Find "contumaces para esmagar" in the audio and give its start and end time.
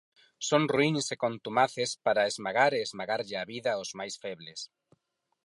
1.25-2.71